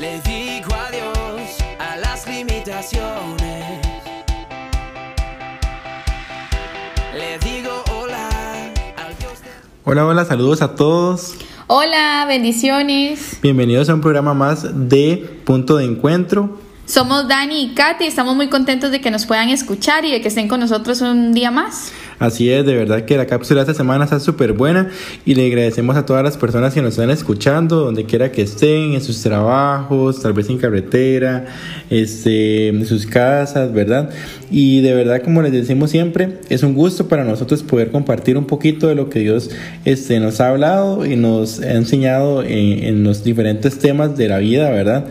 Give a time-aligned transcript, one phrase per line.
[0.00, 3.80] Le digo adiós a las limitaciones.
[7.12, 8.28] Le digo hola
[8.96, 9.48] al Dios de...
[9.82, 11.34] Hola, hola, saludos a todos.
[11.66, 13.38] Hola, bendiciones.
[13.42, 16.60] Bienvenidos a un programa más de Punto de Encuentro.
[16.86, 20.28] Somos Dani y Katy, estamos muy contentos de que nos puedan escuchar y de que
[20.28, 21.92] estén con nosotros un día más.
[22.18, 24.90] Así es, de verdad que la cápsula de esta semana está súper buena
[25.24, 28.94] y le agradecemos a todas las personas que nos están escuchando, donde quiera que estén,
[28.94, 31.46] en sus trabajos, tal vez en carretera,
[31.90, 34.10] este, en sus casas, ¿verdad?
[34.50, 38.46] Y de verdad, como les decimos siempre, es un gusto para nosotros poder compartir un
[38.46, 39.50] poquito de lo que Dios
[39.84, 44.38] este, nos ha hablado y nos ha enseñado en, en los diferentes temas de la
[44.38, 45.06] vida, ¿verdad?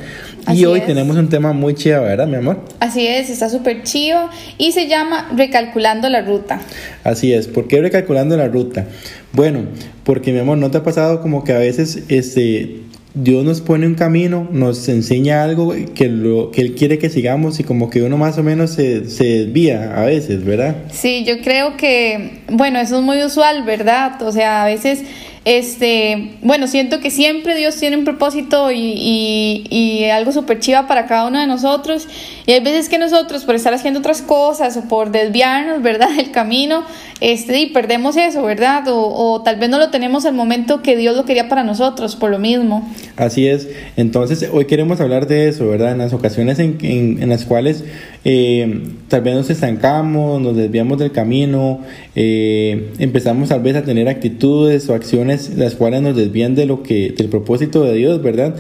[0.48, 0.86] Así y hoy es.
[0.86, 2.62] tenemos un tema muy chido, ¿verdad, mi amor?
[2.80, 6.62] Así es, está súper chido y se llama Recalculando la Ruta.
[7.04, 8.86] Así es, ¿por qué recalculando la ruta?
[9.34, 9.66] Bueno,
[10.06, 12.78] porque mi amor, ¿no te ha pasado como que a veces este,
[13.20, 17.60] Dios nos pone un camino, nos enseña algo que, lo, que Él quiere que sigamos
[17.60, 20.76] y como que uno más o menos se, se desvía a veces, ¿verdad?
[20.92, 24.22] Sí, yo creo que, bueno, eso es muy usual, ¿verdad?
[24.22, 25.02] O sea, a veces,
[25.50, 30.90] este, bueno, siento que siempre Dios tiene un propósito y, y, y algo súper chiva
[30.90, 32.06] para cada uno de nosotros.
[32.46, 36.32] Y hay veces que nosotros, por estar haciendo otras cosas o por desviarnos, ¿verdad?, del
[36.32, 36.84] camino,
[37.22, 38.90] este, y perdemos eso, ¿verdad?
[38.90, 42.18] O, o tal vez no lo tenemos al momento que Dios lo quería para nosotros,
[42.18, 42.86] por lo mismo.
[43.16, 45.94] Así es, entonces hoy queremos hablar de eso, ¿verdad?
[45.94, 47.86] En las ocasiones en, en, en las cuales
[48.26, 51.80] eh, tal vez nos estancamos, nos desviamos del camino,
[52.16, 56.84] eh, empezamos tal vez a tener actitudes o acciones las cuales nos desvían de lo
[56.84, 58.56] que, del propósito de Dios, ¿verdad?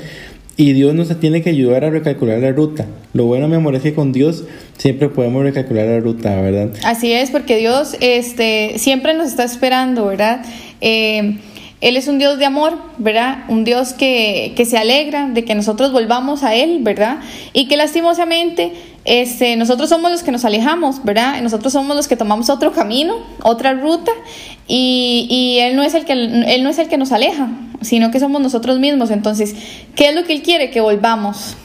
[0.56, 2.88] Y Dios nos tiene que ayudar a recalcular la ruta.
[3.14, 4.45] Lo bueno, mi amor, es que con Dios
[4.78, 6.72] siempre podemos recalcular la ruta, ¿verdad?
[6.83, 10.44] Así es, porque Dios este, siempre nos está esperando, ¿verdad?
[10.81, 11.38] Eh,
[11.80, 13.44] él es un Dios de amor, ¿verdad?
[13.50, 17.20] Un Dios que, que, se alegra de que nosotros volvamos a Él, ¿verdad?
[17.53, 18.73] Y que lastimosamente
[19.06, 21.39] este, nosotros somos los que nos alejamos, ¿verdad?
[21.42, 24.11] Nosotros somos los que tomamos otro camino, otra ruta,
[24.67, 27.48] y, y Él, no es el que, él no es el que nos aleja,
[27.82, 29.11] sino que somos nosotros mismos.
[29.11, 29.55] Entonces,
[29.95, 30.71] ¿qué es lo que Él quiere?
[30.71, 31.55] Que volvamos.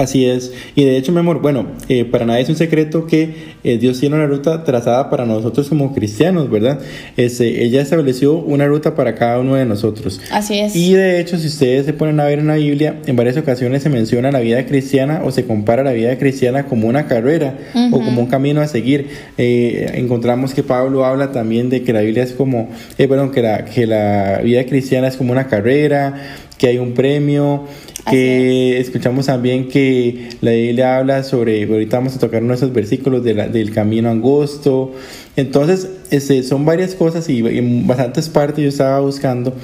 [0.00, 0.52] Así es.
[0.74, 4.00] Y de hecho, mi amor, bueno, eh, para nadie es un secreto que eh, Dios
[4.00, 6.80] tiene una ruta trazada para nosotros como cristianos, ¿verdad?
[7.18, 10.18] Este, ella estableció una ruta para cada uno de nosotros.
[10.32, 10.74] Así es.
[10.74, 13.82] Y de hecho, si ustedes se ponen a ver en la Biblia, en varias ocasiones
[13.82, 17.78] se menciona la vida cristiana o se compara la vida cristiana como una carrera uh
[17.78, 17.94] -huh.
[17.94, 19.08] o como un camino a seguir.
[19.36, 23.42] Eh, encontramos que Pablo habla también de que la Biblia es como, eh, perdón, que
[23.42, 26.14] la, que la vida cristiana es como una carrera,
[26.60, 27.64] que hay un premio,
[28.10, 33.32] que escuchamos también que la Biblia habla sobre, ahorita vamos a tocar esos versículos de
[33.32, 34.92] la, del camino angosto.
[35.36, 39.54] Entonces, este, son varias cosas y en bastantes partes yo estaba buscando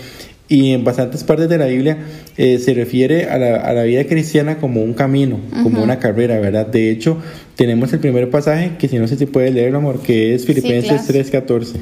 [0.49, 1.99] y en bastantes partes de la Biblia
[2.39, 5.63] eh, se refiere a la, a la, vida cristiana como un camino, uh -huh.
[5.65, 6.67] como una carrera, ¿verdad?
[6.67, 7.19] De hecho,
[7.57, 11.03] tenemos el primer pasaje que si no sé si puede leerlo, amor, que es Filipenses
[11.05, 11.75] sí, 3.14.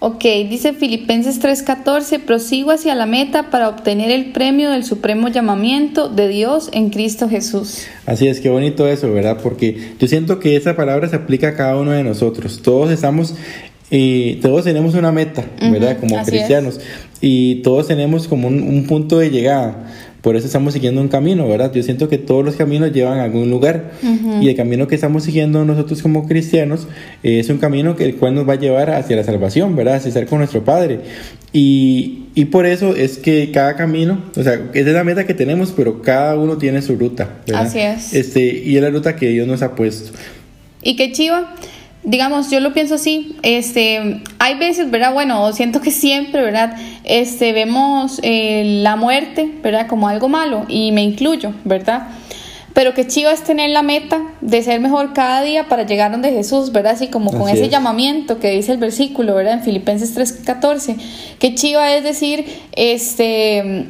[0.00, 6.08] Ok, dice Filipenses 3:14, prosigo hacia la meta para obtener el premio del supremo llamamiento
[6.08, 7.86] de Dios en Cristo Jesús.
[8.06, 9.38] Así es, qué bonito eso, ¿verdad?
[9.42, 12.62] Porque yo siento que esa palabra se aplica a cada uno de nosotros.
[12.62, 13.34] Todos estamos
[13.90, 15.96] y todos tenemos una meta, ¿verdad?
[16.00, 16.76] Uh -huh, como cristianos.
[16.76, 16.84] Es.
[17.20, 19.88] Y todos tenemos como un, un, punto de llegada.
[20.28, 21.72] Por eso estamos siguiendo un camino, ¿verdad?
[21.72, 23.92] Yo siento que todos los caminos llevan a algún lugar.
[24.02, 24.42] Uh -huh.
[24.42, 26.86] Y el camino que estamos siguiendo nosotros como cristianos
[27.22, 29.94] eh, es un camino que el cual nos va a llevar hacia la salvación, ¿verdad?
[29.94, 31.00] Hacia estar con nuestro Padre.
[31.54, 35.32] Y, y por eso es que cada camino, o sea, esa es la meta que
[35.32, 37.62] tenemos, pero cada uno tiene su ruta, ¿verdad?
[37.64, 38.12] Así es.
[38.12, 40.12] Este, y es la ruta que Dios nos ha puesto.
[40.82, 41.54] Y qué chiva
[42.04, 45.12] digamos, yo lo pienso así, este, hay veces, ¿verdad?
[45.12, 46.76] Bueno, siento que siempre, ¿verdad?
[47.04, 49.86] Este, vemos eh, la muerte, ¿verdad?
[49.86, 52.08] Como algo malo, y me incluyo, ¿verdad?
[52.78, 56.30] Pero que chiva es tener la meta de ser mejor cada día para llegar donde
[56.30, 56.92] Jesús, ¿verdad?
[56.92, 57.70] Así como con Así ese es.
[57.70, 59.54] llamamiento que dice el versículo, ¿verdad?
[59.54, 60.96] En Filipenses 3:14.
[61.40, 62.44] Que chiva es decir,
[62.76, 63.86] este,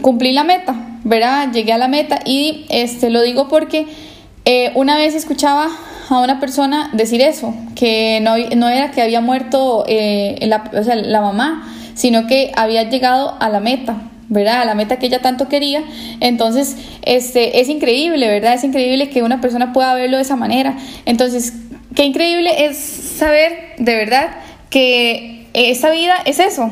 [0.00, 0.74] cumplí la meta,
[1.04, 1.52] ¿verdad?
[1.52, 3.86] Llegué a la meta y este, lo digo porque
[4.46, 5.68] eh, una vez escuchaba
[6.14, 10.84] a una persona decir eso, que no, no era que había muerto eh, la, o
[10.84, 13.96] sea, la mamá, sino que había llegado a la meta,
[14.28, 14.62] ¿verdad?
[14.62, 15.82] A la meta que ella tanto quería.
[16.20, 18.54] Entonces, este, es increíble, ¿verdad?
[18.54, 20.76] Es increíble que una persona pueda verlo de esa manera.
[21.04, 21.52] Entonces,
[21.94, 24.30] qué increíble es saber de verdad
[24.70, 26.70] que esta vida es eso,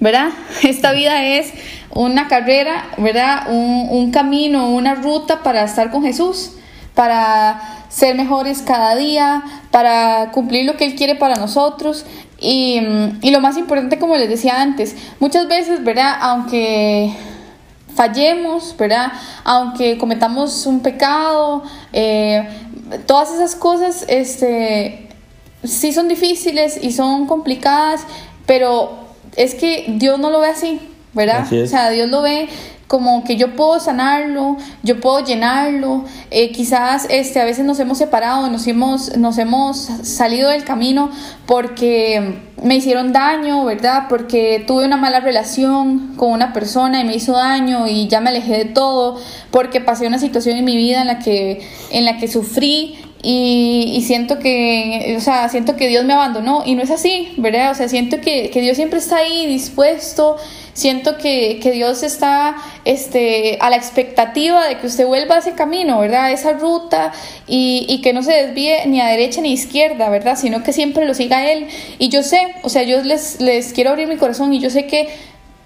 [0.00, 0.30] ¿verdad?
[0.62, 1.52] Esta vida es
[1.90, 3.50] una carrera, ¿verdad?
[3.50, 6.52] Un, un camino, una ruta para estar con Jesús,
[6.94, 12.06] para ser mejores cada día, para cumplir lo que Él quiere para nosotros.
[12.40, 12.80] Y,
[13.20, 16.16] y, lo más importante, como les decía antes, muchas veces, ¿verdad?
[16.20, 17.12] Aunque
[17.94, 19.12] fallemos, ¿verdad?
[19.44, 21.62] Aunque cometamos un pecado,
[21.92, 22.48] eh,
[23.06, 25.08] todas esas cosas, este,
[25.62, 28.04] sí son difíciles y son complicadas,
[28.46, 29.02] pero
[29.36, 30.80] es que Dios no lo ve así,
[31.12, 31.46] ¿verdad?
[31.52, 32.48] O sea, Dios lo ve
[32.92, 37.96] como que yo puedo sanarlo, yo puedo llenarlo, eh, quizás este, a veces nos hemos
[37.96, 41.10] separado, nos hemos, nos hemos salido del camino
[41.46, 44.08] porque me hicieron daño, ¿verdad?
[44.10, 48.28] Porque tuve una mala relación con una persona y me hizo daño y ya me
[48.28, 49.18] alejé de todo,
[49.50, 54.02] porque pasé una situación en mi vida en la que, en la que sufrí y,
[54.06, 57.70] siento que, o sea, siento que Dios me abandonó y no es así, ¿verdad?
[57.70, 60.36] O sea, siento que, que Dios siempre está ahí dispuesto
[60.74, 66.00] Siento que, Dios está este, a la expectativa de que usted vuelva a ese camino,
[66.00, 66.24] ¿verdad?
[66.24, 67.12] A esa ruta
[67.46, 70.36] y, y, que no se desvíe ni a derecha ni a izquierda, ¿verdad?
[70.38, 71.66] Sino que siempre lo siga Él.
[71.98, 74.86] Y yo sé, o sea, yo les, les quiero abrir mi corazón y yo sé
[74.86, 75.08] que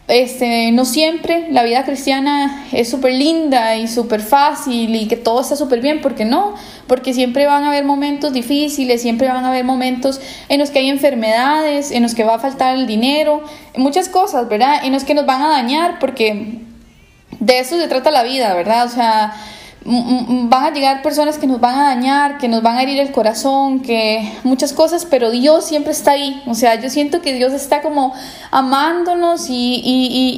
[0.09, 5.41] este, no siempre la vida cristiana es súper linda y súper fácil y que todo
[5.41, 6.55] está súper bien, porque no,
[6.87, 10.79] porque siempre van a haber momentos difíciles, siempre van a haber momentos en los que
[10.79, 13.43] hay enfermedades, en los que va a faltar el dinero,
[13.77, 14.85] muchas cosas, ¿verdad?
[14.85, 16.61] En los que nos van a dañar, porque
[17.41, 18.87] de eso se trata la vida, ¿verdad?
[18.87, 19.35] O sea,
[19.87, 23.13] van a llegar personas que nos van a dañar, que nos van a herir el
[23.13, 26.43] corazón, que muchas cosas, pero Dios siempre está ahí.
[26.47, 28.13] O sea, yo siento que Dios está como
[28.51, 29.83] amándonos y,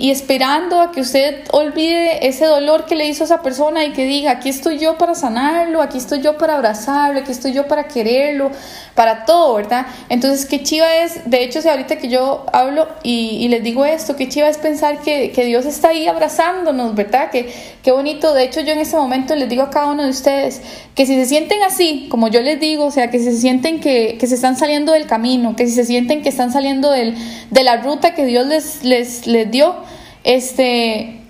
[0.01, 4.05] y, esperando a que usted olvide ese dolor que le hizo esa persona y que
[4.05, 7.89] diga, aquí estoy yo para sanarlo, aquí estoy yo para abrazarlo, aquí estoy yo para
[7.89, 8.51] quererlo,
[8.95, 9.87] para todo, ¿verdad?
[10.09, 13.85] Entonces, qué chiva es, de hecho, si ahorita que yo hablo y, y les digo
[13.85, 17.31] esto, qué chiva es pensar que, que Dios está ahí abrazándonos, ¿verdad?
[17.31, 17.53] Que,
[17.89, 20.61] qué bonito, de hecho yo en ese momento les digo a cada uno de ustedes
[20.95, 23.81] que si se sienten así, como yo les digo, o sea, que si se sienten
[23.81, 27.15] que, que se están saliendo del camino, que si se sienten que están saliendo del,
[27.51, 29.75] de la ruta que Dios les, les, les dio,
[30.23, 31.23] este,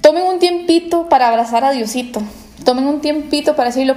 [0.00, 2.22] tomen un tiempito para abrazar a Diosito.
[2.64, 3.94] Tomen un tiempito para decirle,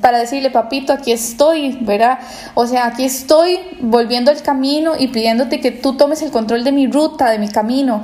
[0.00, 2.18] para decirle, papito, aquí estoy, ¿verdad?
[2.54, 6.72] O sea, aquí estoy volviendo al camino y pidiéndote que tú tomes el control de
[6.72, 8.02] mi ruta, de mi camino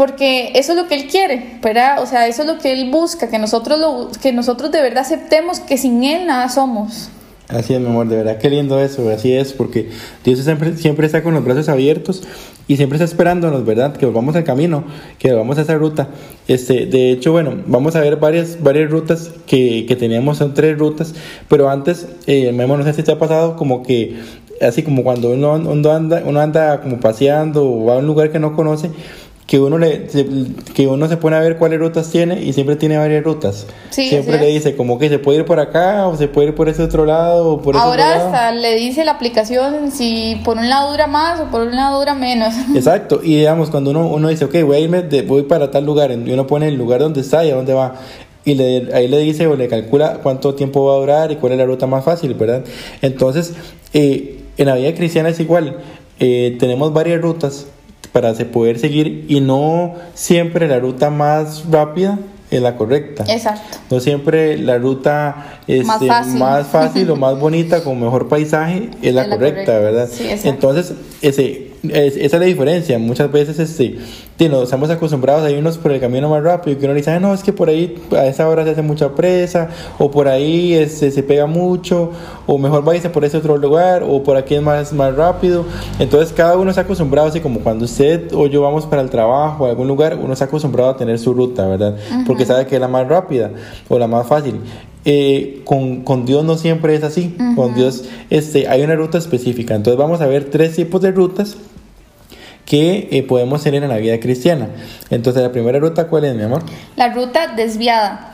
[0.00, 2.02] porque eso es lo que él quiere, ¿verdad?
[2.02, 5.00] O sea, eso es lo que él busca, que nosotros, lo, que nosotros de verdad
[5.00, 7.10] aceptemos que sin él nada somos.
[7.48, 9.90] Así es, mi amor, de verdad, qué lindo eso, así es, porque
[10.24, 12.22] Dios siempre, siempre está con los brazos abiertos
[12.66, 13.94] y siempre está esperándonos, ¿verdad?
[13.94, 14.84] Que vamos al camino,
[15.18, 16.08] que vamos a esa ruta.
[16.48, 20.78] Este, de hecho, bueno, vamos a ver varias, varias rutas que, que teníamos, son tres
[20.78, 21.14] rutas,
[21.46, 24.16] pero antes, eh, Memo, no sé si te ha pasado como que,
[24.62, 28.32] así como cuando uno, uno, anda, uno anda como paseando o va a un lugar
[28.32, 28.90] que no conoce,
[29.50, 30.06] que uno le
[30.74, 33.66] que uno se pone a ver cuáles rutas tiene y siempre tiene varias rutas.
[33.90, 36.68] siempre le dice como que se puede ir por acá o se puede ir por
[36.68, 40.92] ese otro lado o por Ahora hasta le dice la aplicación si por un lado
[40.92, 42.54] dura más o por un lado dura menos.
[42.76, 45.84] Exacto, y digamos cuando uno, uno dice, ok, voy a irme, de, voy para tal
[45.84, 47.96] lugar, y uno pone el lugar donde está y a dónde va.
[48.44, 51.54] Y le, ahí le dice o le calcula cuánto tiempo va a durar y cuál
[51.54, 52.62] es la ruta más fácil, ¿verdad?
[53.02, 53.54] Entonces,
[53.94, 55.78] eh, en la vida cristiana es igual.
[56.20, 57.66] Eh, tenemos varias rutas
[58.12, 62.18] para poder seguir y no siempre la ruta más rápida
[62.50, 63.24] es la correcta.
[63.28, 63.78] Exacto.
[63.90, 67.10] No siempre la ruta este, más, fácil.
[67.10, 70.08] o más bonita con mejor paisaje es la, correcta, ¿verdad?
[70.10, 72.98] Sí, Entonces, ese esa es la diferencia.
[72.98, 73.98] Muchas veces este,
[74.48, 76.78] nos estamos acostumbrados a irnos por el camino más rápido.
[76.78, 79.70] Que uno dice, no, es que por ahí a esa hora se hace mucha presa,
[79.98, 82.10] o por ahí este, se pega mucho,
[82.46, 85.64] o mejor váyase por ese otro lugar, o por aquí es más, más rápido.
[85.98, 89.64] Entonces, cada uno está acostumbrado, así como cuando usted o yo vamos para el trabajo
[89.64, 91.96] o algún lugar, uno está acostumbrado a tener su ruta, ¿verdad?
[92.26, 93.50] Porque sabe que es la más rápida
[93.88, 94.60] o la más fácil.
[95.06, 97.34] Eh, con, con, Dios no siempre es así.
[97.56, 99.74] Con Dios este, hay una ruta específica.
[99.74, 101.56] Entonces vamos a ver tres tipos de rutas
[102.70, 104.68] que eh, podemos tener en la vida cristiana.
[105.10, 106.62] Entonces, la primera ruta, ¿cuál es, mi amor?
[106.94, 108.32] La ruta desviada,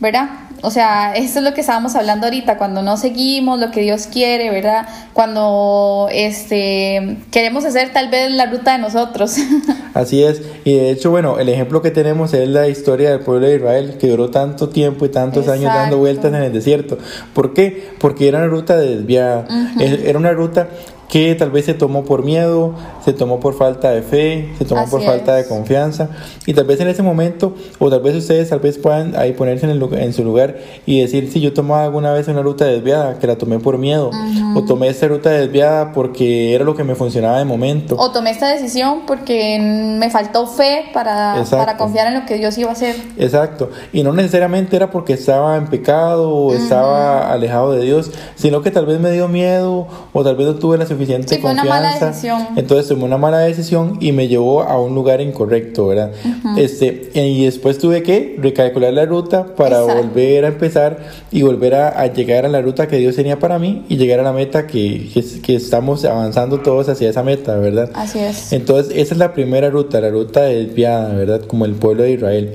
[0.00, 0.28] ¿verdad?
[0.62, 4.08] O sea, eso es lo que estábamos hablando ahorita, cuando no seguimos lo que Dios
[4.08, 4.88] quiere, ¿verdad?
[5.12, 9.36] Cuando este, queremos hacer tal vez la ruta de nosotros.
[9.94, 13.46] Así es, y de hecho, bueno, el ejemplo que tenemos es la historia del pueblo
[13.46, 16.98] de Israel, que duró tanto tiempo y tantos años dando vueltas en el desierto.
[17.34, 17.90] ¿Por qué?
[18.00, 19.46] Porque era una ruta desviada,
[19.78, 20.66] era una ruta
[21.10, 22.74] que tal vez se tomó por miedo,
[23.04, 26.10] se tomó por falta de fe, se tomó por falta de confianza.
[26.46, 29.66] Y tal vez en ese momento o tal vez ustedes tal vez puedan ahí ponerse
[29.66, 33.18] en, el, en su lugar y decir si yo tomaba alguna vez una ruta desviada
[33.18, 34.10] que la tomé por miedo
[34.54, 38.30] o tomé esta ruta desviada porque era lo que me funcionaba de momento o tomé
[38.30, 42.72] esta decisión porque me faltó fe para, para confiar en lo que Dios iba a
[42.72, 42.96] hacer.
[43.18, 43.70] Exacto.
[43.92, 48.70] Y no necesariamente era porque estaba en pecado o estaba alejado de Dios sino que
[48.70, 52.12] tal vez me dio miedo o tal vez no tuve la suficiente confianza.
[52.56, 56.12] Entonces tomé una mala decisión y me llevó a un lugar incorrecto, ¿verdad?
[56.58, 60.98] este, y después tuve que recalcular la ruta para volver a empezar
[61.30, 64.22] y volver a, llegar a la ruta que Dios tenía para mí y llegar a
[64.22, 65.08] la meta que,
[65.42, 67.90] que, estamos avanzando todos hacia esa meta, ¿verdad?
[67.94, 68.52] Así es.
[68.52, 71.40] Entonces, esa es la primera ruta, la ruta desviada, ¿verdad?
[71.46, 72.54] Como el pueblo de Israel.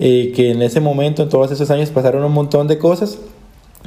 [0.00, 3.18] Eh, que en ese momento, en todos esos años, pasaron un montón de cosas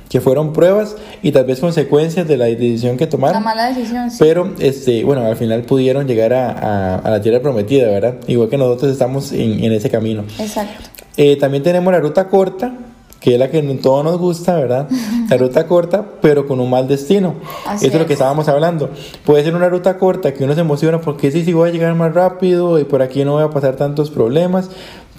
[0.10, 3.36] que fueron pruebas y tal vez consecuencias de la decisión que tomaron.
[3.36, 4.18] La mala decisión, sí.
[4.20, 8.16] Pero, este, bueno, al final pudieron llegar a, a, la tierra prometida, ¿verdad?
[8.28, 10.24] Igual que nosotros estamos en, en ese camino.
[10.40, 10.90] Exacto.
[11.18, 12.74] Eh, también tenemos la ruta corta,
[13.20, 14.88] que es la que todos nos gusta, ¿verdad?
[15.30, 17.36] La ruta corta, pero con un mal destino.
[17.76, 18.92] Eso es lo que estábamos hablando.
[19.26, 21.94] Puede ser una ruta corta que uno se emociona porque sí, sí voy a llegar
[21.96, 24.70] más rápido y por aquí no voy a pasar tantos problemas,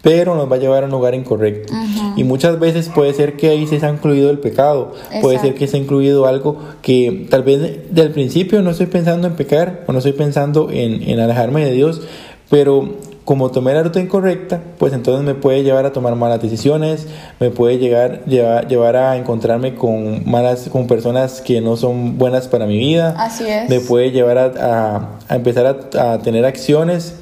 [0.09, 1.75] pero nos va a llevar a un lugar incorrecto.
[2.17, 5.67] Y muchas veces puede ser que ahí se ha incluido el pecado, puede ser que
[5.67, 9.93] se ha incluido algo que tal vez del principio no estoy pensando en pecar o
[9.93, 12.01] no estoy pensando en, en alejarme de Dios,
[12.49, 12.97] pero
[13.27, 17.07] como tomé la ruta incorrecta, pues entonces me puede llevar a tomar malas decisiones,
[17.39, 22.49] me puede llegar, llevar, llevar a encontrarme con malas, con personas que no son buenas
[22.49, 23.15] para mi vida.
[23.19, 23.69] Así es.
[23.69, 27.17] Me puede llevar a, a, empezar a, a, tener acciones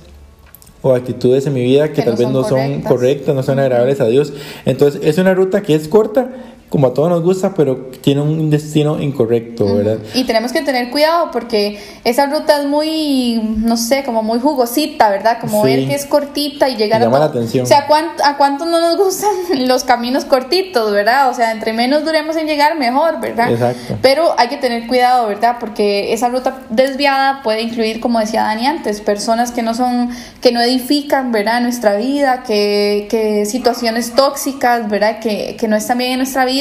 [0.90, 4.06] o actitudes en mi vida que, tal vez no son correctas, no son agradables a
[4.06, 4.32] Dios.
[4.64, 6.30] Entonces es una ruta que es corta,
[6.68, 9.98] como a todos nos gusta, pero tiene un destino incorrecto, ¿verdad?
[10.14, 15.08] Y tenemos que tener cuidado porque esa ruta es muy, no sé, como muy jugosita,
[15.08, 15.38] ¿verdad?
[15.40, 17.20] Como ver que es cortita y llegar llama a...
[17.20, 17.62] la atención.
[17.64, 17.86] O sea,
[18.24, 19.30] ¿a cuántos no nos gustan
[19.68, 21.30] los caminos cortitos, ¿verdad?
[21.30, 23.52] O sea, entre menos duremos en llegar, mejor, ¿verdad?
[23.52, 23.98] Exacto.
[24.02, 25.58] Pero hay que tener cuidado, ¿verdad?
[25.60, 30.50] Porque esa ruta desviada puede incluir, como decía Dani antes, personas que no son, que
[30.50, 31.60] no edifican, ¿verdad?
[31.60, 35.20] Nuestra vida, que, que situaciones tóxicas, ¿verdad?
[35.20, 36.55] Que, que no están bien en nuestra vida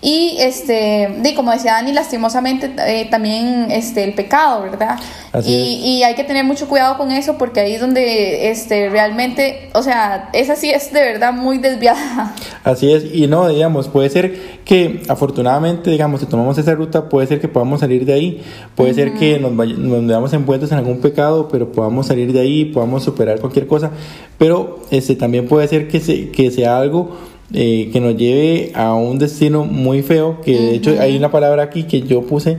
[0.00, 4.98] y este, de, como decía Dani, lastimosamente eh, también este, el pecado, ¿verdad?
[5.44, 9.70] Y, y, hay que tener mucho cuidado con eso porque ahí es donde este, realmente,
[9.74, 12.34] o sea, esa sí es de verdad muy desviada.
[12.64, 17.26] Así es, y no, digamos, puede ser que afortunadamente, digamos, si tomamos esa ruta, puede
[17.26, 18.42] ser que podamos salir de ahí,
[18.74, 22.66] puede ser que nos, nos veamos envueltos en algún pecado, pero podamos salir de ahí,
[22.66, 23.90] podamos superar cualquier cosa,
[24.38, 27.16] pero este, también puede ser que, se, que sea algo
[27.52, 31.64] eh, que nos lleve a un destino muy feo, que de hecho hay una palabra
[31.64, 32.58] aquí que yo puse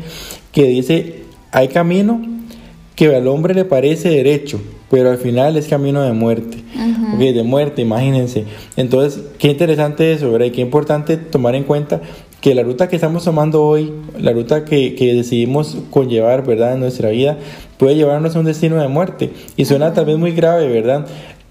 [0.52, 2.22] que dice, hay camino
[2.96, 6.58] que al hombre le parece derecho, pero al final es camino de muerte,
[7.18, 8.46] de muerte, imagínense.
[8.78, 10.48] Entonces, qué interesante eso, ¿verdad?
[10.48, 12.02] Y qué importante tomar en cuenta
[12.40, 16.76] que la ruta que estamos tomando hoy, la ruta que, que decidimos conllevar, ¿verdad?
[16.76, 17.38] En nuestra vida,
[17.78, 19.32] puede llevarnos a un destino de muerte.
[19.58, 21.08] Y suena tal vez muy grave, ¿verdad?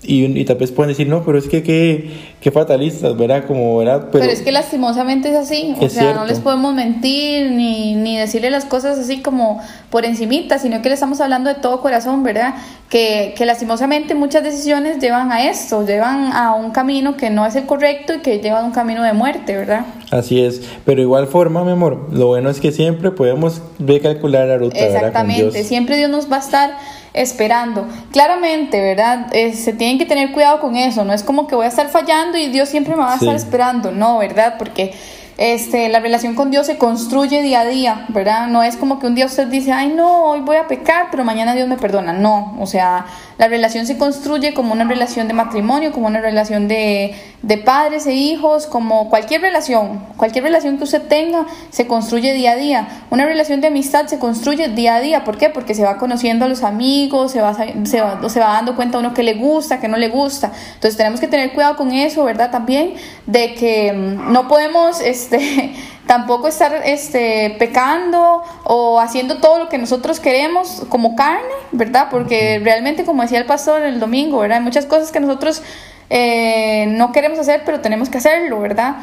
[0.07, 3.47] Y, y, tal vez pueden decir, no, pero es que qué, fatalistas, ¿verdad?
[3.47, 4.09] Como, ¿verdad?
[4.13, 8.51] Pero, es que lastimosamente es así, o sea, no les podemos mentir ni, ni decirle
[8.51, 12.55] las cosas así como por encimita, sino que le estamos hablando de todo corazón, ¿verdad?
[12.91, 17.57] Que, que lastimosamente muchas decisiones llevan a esto, llevan a un camino que no es
[17.57, 19.87] el correcto y que lleva a un camino de muerte, ¿verdad?
[20.11, 24.59] Así es, pero igual forma, mi amor, lo bueno es que siempre podemos recalcular la
[24.59, 26.71] ruta, Exactamente, siempre Dios nos va a estar
[27.15, 27.87] esperando.
[28.13, 29.29] Claramente, ¿verdad?
[29.33, 31.89] Eh, se tienen que tener cuidado con eso, no es como que voy a estar
[31.89, 34.57] fallando y Dios siempre me va a estar esperando, no, ¿verdad?
[34.59, 34.93] Porque
[35.37, 38.49] este, la relación con Dios se construye día a día, ¿verdad?
[38.49, 41.25] No es como que un día usted dice, ay, no, hoy voy a pecar, pero
[41.25, 42.13] mañana Dios me perdona.
[42.13, 43.07] No, o sea,
[43.39, 48.07] la relación se construye como una relación de matrimonio, como una relación de, de padres
[48.07, 52.89] e hijos, como cualquier relación, cualquier relación que usted tenga, se construye día a día.
[53.11, 55.25] Una relación de amistad se construye día a día.
[55.25, 55.51] ¿Por qué?
[55.51, 58.99] Porque se va conociendo a los amigos, se va, se va, se va dando cuenta
[58.99, 60.53] a uno que le gusta, que no le gusta.
[60.75, 62.51] Entonces tenemos que tener cuidado con eso, ¿verdad?
[62.51, 62.95] También
[63.27, 65.01] de que mm, no podemos...
[65.01, 65.75] Este,
[66.07, 71.43] tampoco estar este, pecando o haciendo todo lo que nosotros queremos como carne,
[71.73, 72.09] ¿verdad?
[72.11, 74.59] Porque realmente, como decía el pastor el domingo, ¿verdad?
[74.59, 75.63] Hay muchas cosas que nosotros
[76.11, 78.97] eh, no queremos hacer, pero tenemos que hacerlo, ¿verdad?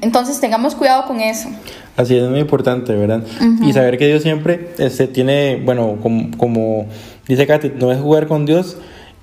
[0.00, 1.48] Entonces tengamos cuidado con eso.
[1.96, 3.22] Así es, muy importante, ¿verdad?
[3.62, 6.86] Y saber que Dios siempre este, tiene, bueno, como, como
[7.26, 8.76] dice Katy, no es jugar con Dios,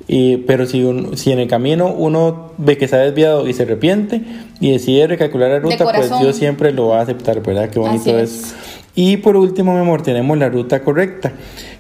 [0.07, 0.85] y, pero si,
[1.15, 4.21] si en el camino uno ve que se ha desviado y se arrepiente
[4.59, 7.69] y decide recalcular la ruta, pues Dios siempre lo va a aceptar, ¿verdad?
[7.69, 8.53] Qué bonito es.
[8.93, 11.33] Y por último, mi amor, tenemos la ruta correcta,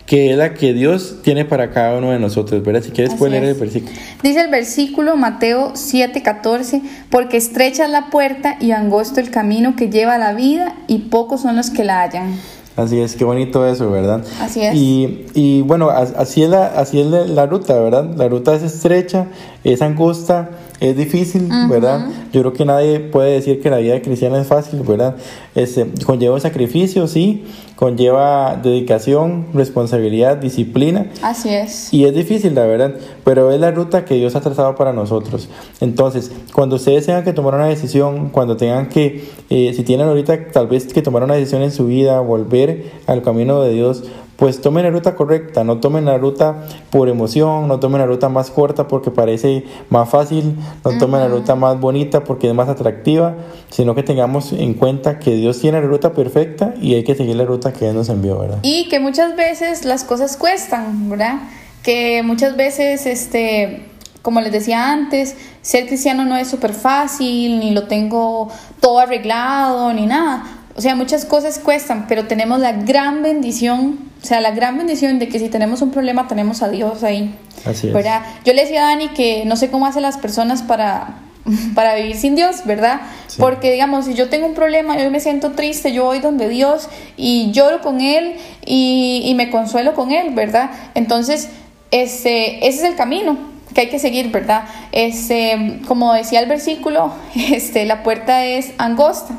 [0.05, 2.81] que es la que Dios tiene para cada uno de nosotros, ¿verdad?
[2.81, 3.93] Si quieres, puedes leer el versículo.
[4.21, 9.89] Dice el versículo Mateo 7:14, porque estrecha es la puerta y angosto el camino que
[9.89, 12.37] lleva a la vida y pocos son los que la hallan.
[12.75, 14.21] Así es, qué bonito eso, ¿verdad?
[14.41, 14.75] Así es.
[14.75, 18.05] Y, y bueno, así es, la, así es la, ruta, ¿verdad?
[18.15, 19.27] La ruta es estrecha,
[19.63, 22.07] es angosta, es difícil, ¿verdad?
[22.33, 25.15] Yo creo que nadie puede decir que la vida cristiana es fácil, ¿verdad?
[25.55, 31.07] Este, conlleva sacrificio, sí, conlleva dedicación, responsabilidad, disciplina.
[31.21, 31.93] Así es.
[31.93, 35.49] Y es difícil, la verdad, pero es la ruta que Dios ha trazado para nosotros.
[35.79, 40.49] Entonces, cuando ustedes tengan que tomar una decisión, cuando tengan que, eh, si tienen ahorita
[40.51, 44.03] tal vez que tomar una decisión en su vida, volver al camino de Dios,
[44.37, 46.55] pues tomen la ruta correcta, no tomen la ruta
[46.89, 51.27] por emoción, no tomen la ruta más corta porque parece más fácil, no tomen la
[51.27, 53.35] ruta más bonita porque es más atractiva,
[53.69, 57.35] sino que tengamos en cuenta que Dios tiene la ruta perfecta y hay que seguir
[57.35, 58.59] la ruta que Él nos envió, ¿verdad?
[58.61, 61.39] Y que muchas veces las cosas cuestan, ¿verdad?
[61.81, 63.85] Que muchas veces, este,
[64.21, 68.49] como les decía antes, ser cristiano no es súper fácil, ni lo tengo
[68.81, 70.43] todo arreglado, ni nada.
[70.75, 75.19] O sea, muchas cosas cuestan, pero tenemos la gran bendición, o sea, la gran bendición
[75.19, 77.33] de que si tenemos un problema tenemos a Dios ahí.
[77.65, 77.93] Así es.
[77.93, 78.23] ¿verdad?
[78.43, 81.19] Yo le decía a Dani que no sé cómo hacen las personas para,
[81.75, 83.01] para vivir sin Dios, ¿verdad?
[83.27, 83.37] Sí.
[83.39, 86.89] Porque, digamos, si yo tengo un problema, yo me siento triste, yo voy donde Dios
[87.15, 90.71] y lloro con Él y, y me consuelo con Él, ¿verdad?
[90.93, 91.49] Entonces,
[91.91, 93.37] este, ese es el camino
[93.73, 94.63] que hay que seguir, ¿verdad?
[94.91, 99.35] Este, como decía el versículo, este, la puerta es angosta,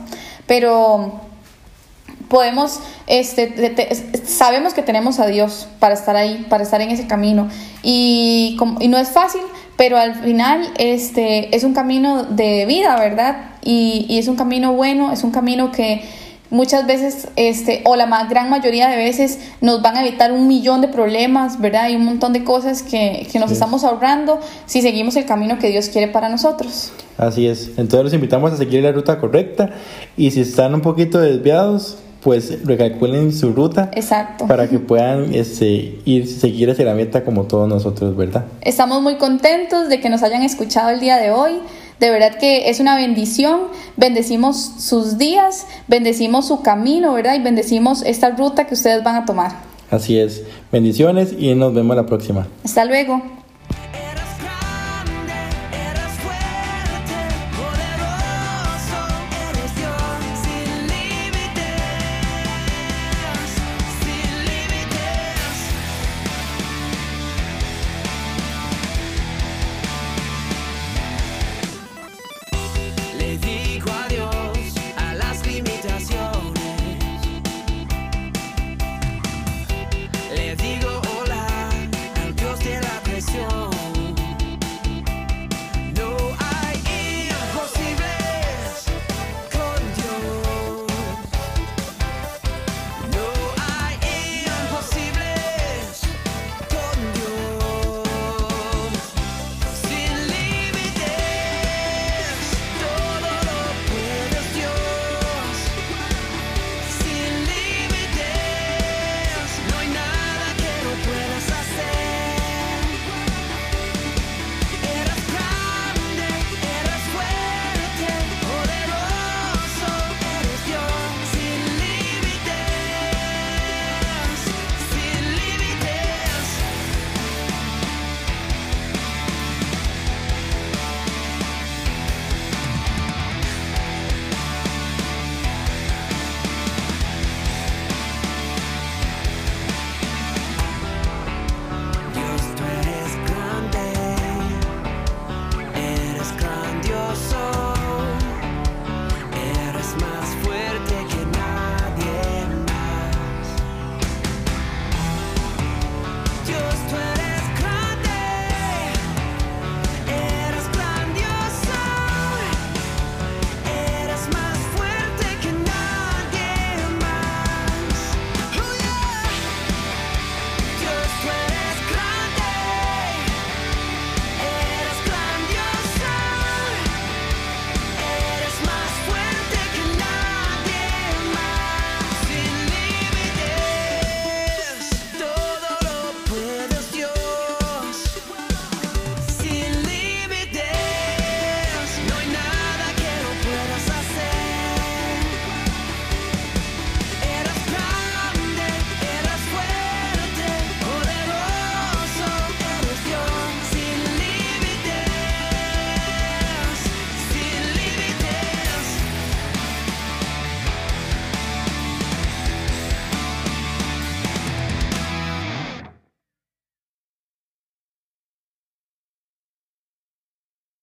[0.47, 1.26] pero
[2.29, 3.95] podemos, este, te- te-
[4.27, 7.49] sabemos que tenemos a Dios para estar ahí, para estar en ese camino.
[7.83, 9.43] Y, como- y no es fácil,
[9.77, 13.51] pero al final este, es un camino de vida, ¿verdad?
[13.63, 16.03] Y, y es un camino bueno, es un camino que
[16.49, 20.47] muchas veces, este, o la ma- gran mayoría de veces, nos van a evitar un
[20.47, 21.89] millón de problemas, ¿verdad?
[21.91, 23.55] Y un montón de cosas que, que nos Sí.
[23.55, 26.93] estamos ahorrando si seguimos el camino que Dios quiere para nosotros.
[27.19, 27.69] Así es.
[27.77, 29.71] Entonces los invitamos a seguir la ruta correcta
[30.17, 34.49] y si están un poquito desviados, pues recalculen su ruta Exacto.
[34.49, 38.47] para que puedan este, ir seguir hacia la meta como todos nosotros, ¿verdad?
[38.63, 41.53] Estamos muy contentos de que nos hayan escuchado el día de hoy.
[42.01, 43.69] De verdad que es una bendición.
[43.97, 47.37] Bendecimos sus días, bendecimos su camino, ¿verdad?
[47.37, 49.53] Y bendecimos esta ruta que ustedes van a tomar.
[49.93, 50.43] Así es.
[50.73, 52.49] Bendiciones y nos vemos la próxima.
[52.65, 53.23] Hasta luego.